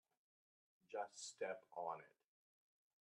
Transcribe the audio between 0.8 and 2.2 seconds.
Just step on it.